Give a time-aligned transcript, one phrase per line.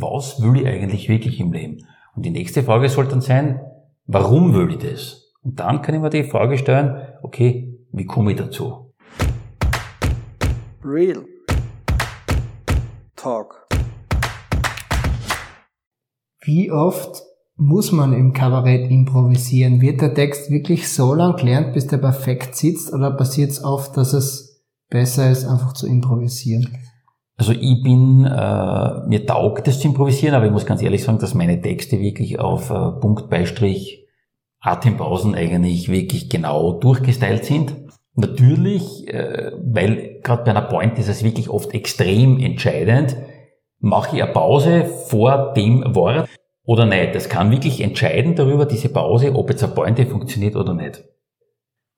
[0.00, 1.86] was will ich eigentlich wirklich im Leben?
[2.14, 3.60] Und die nächste Frage soll dann sein,
[4.06, 5.32] warum will ich das?
[5.42, 8.92] Und dann kann ich mir die Frage stellen, okay, wie komme ich dazu?
[10.84, 11.24] Real
[13.16, 13.66] Talk.
[16.42, 17.22] Wie oft
[17.56, 19.80] muss man im Kabarett improvisieren?
[19.80, 23.96] Wird der Text wirklich so lang gelernt, bis der perfekt sitzt, oder passiert es oft,
[23.96, 26.78] dass es besser ist, einfach zu improvisieren?
[27.36, 31.18] Also ich bin, äh, mir taugt es zu improvisieren, aber ich muss ganz ehrlich sagen,
[31.18, 34.06] dass meine Texte wirklich auf äh, Punkt, Beistrich,
[34.60, 37.76] Atempausen eigentlich wirklich genau durchgestylt sind.
[38.14, 43.16] Natürlich, äh, weil gerade bei einer Point ist es wirklich oft extrem entscheidend,
[43.80, 46.28] mache ich eine Pause vor dem Wort
[46.64, 47.14] oder nicht.
[47.14, 51.04] Das kann wirklich entscheiden darüber, diese Pause, ob jetzt eine Pointe funktioniert oder nicht.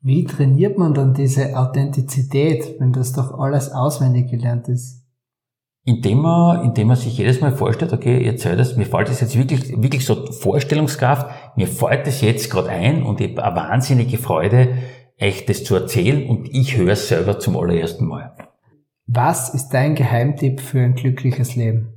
[0.00, 5.05] Wie trainiert man dann diese Authentizität, wenn das doch alles auswendig gelernt ist?
[5.88, 9.20] Indem man, indem man sich jedes Mal vorstellt, okay, ich erzähle das, mir fällt das
[9.20, 13.56] jetzt wirklich, wirklich so Vorstellungskraft, mir fällt das jetzt gerade ein und ich habe eine
[13.56, 14.78] wahnsinnige Freude,
[15.16, 18.34] echt das zu erzählen und ich höre es selber zum allerersten Mal.
[19.06, 21.92] Was ist dein Geheimtipp für ein glückliches Leben?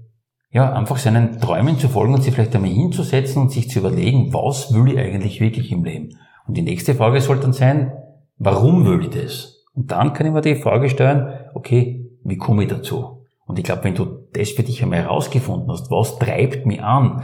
[0.52, 4.32] Ja, einfach seinen Träumen zu folgen und sich vielleicht einmal hinzusetzen und sich zu überlegen,
[4.32, 6.16] was will ich eigentlich wirklich im Leben?
[6.48, 7.92] Und die nächste Frage soll dann sein,
[8.38, 9.66] warum will ich das?
[9.74, 13.19] Und dann kann ich mir die Frage stellen, okay, wie komme ich dazu?
[13.50, 17.24] Und ich glaube, wenn du das für dich einmal herausgefunden hast, was treibt mich an,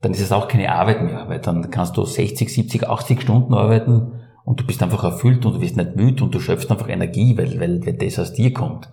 [0.00, 3.54] dann ist es auch keine Arbeit mehr, weil dann kannst du 60, 70, 80 Stunden
[3.54, 6.88] arbeiten und du bist einfach erfüllt und du wirst nicht müde und du schöpfst einfach
[6.88, 8.92] Energie, weil, weil, weil das aus dir kommt.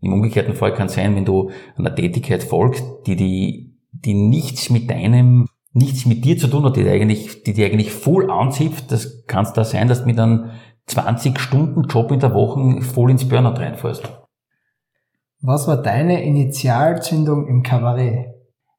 [0.00, 4.70] Im umgekehrten Fall kann es sein, wenn du einer Tätigkeit folgst, die, die, die nichts
[4.70, 8.90] mit deinem, nichts mit dir zu tun hat, die eigentlich, die dir eigentlich voll anzieht,
[8.90, 10.52] das kann es da sein, dass du mit einem
[10.86, 14.10] 20 Stunden Job in der Woche voll ins Burnout reinfährst.
[15.40, 18.34] Was war deine Initialzündung im Kabarett?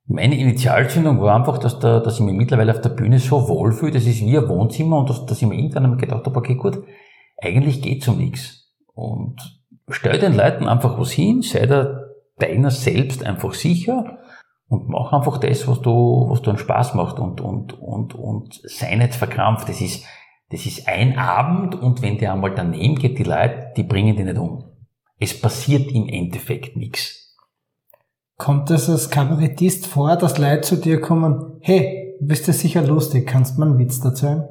[0.07, 3.91] Meine Initialzündung war einfach, dass, da, dass ich mich mittlerweile auf der Bühne so wohlfühle,
[3.91, 6.55] das ist wie ein Wohnzimmer und dass, dass ich mir irgendwann einmal gedacht habe, okay
[6.55, 6.83] gut,
[7.38, 8.73] eigentlich geht's um nichts.
[8.94, 9.38] Und
[9.88, 12.01] stell den Leuten einfach was hin, sei da
[12.39, 14.17] deiner selbst einfach sicher
[14.67, 18.59] und mach einfach das, was du, was du einen Spaß macht und, und, und, und
[18.63, 19.69] sei nicht verkrampft.
[19.69, 20.05] Das ist,
[20.50, 24.23] das ist ein Abend und wenn der einmal daneben geht, die Leute, die bringen die
[24.23, 24.69] nicht um.
[25.19, 27.38] Es passiert im Endeffekt nichts.
[28.38, 33.28] Kommt es als Kabarettist vor, dass Leute zu dir kommen, hey, bist du sicher lustig,
[33.28, 34.47] kannst du mir einen Witz erzählen?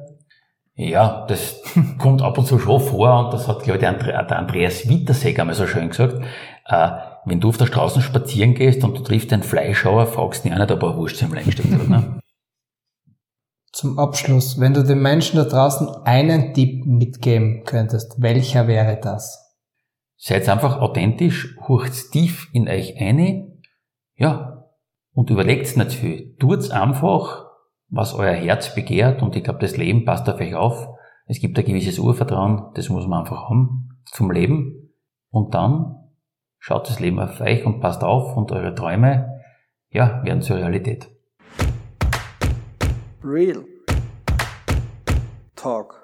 [0.75, 1.61] Ja, das
[1.97, 5.55] kommt ab und zu schon vor und das hat, glaube ich, der Andreas Wittersegger einmal
[5.55, 6.23] so schön gesagt.
[6.65, 6.89] Äh,
[7.25, 10.53] wenn du auf der Straße spazieren gehst und du triffst einen Fleischhauer, fragst du ihn
[10.53, 12.19] auch nicht, ob er Wurst im steckt, oder?
[13.71, 19.48] Zum Abschluss, wenn du den Menschen da draußen einen Tipp mitgeben könntest, welcher wäre das?
[20.21, 23.57] Seid einfach authentisch, hurcht tief in euch eine,
[24.15, 24.65] ja,
[25.13, 26.35] und überlegt's nicht viel.
[26.35, 27.45] Tut's einfach,
[27.87, 30.89] was euer Herz begehrt, und ich glaube, das Leben passt auf euch auf.
[31.25, 34.91] Es gibt ein gewisses Urvertrauen, das muss man einfach haben zum Leben.
[35.29, 35.95] Und dann
[36.57, 39.41] schaut das Leben auf euch und passt auf und eure Träume,
[39.89, 41.07] ja, werden zur Realität.
[43.23, 43.63] Real
[45.55, 45.98] Talk.